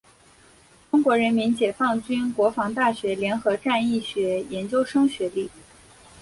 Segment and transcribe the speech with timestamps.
[0.89, 5.51] 中国人民解放军国防大学联合战役学研究生学历。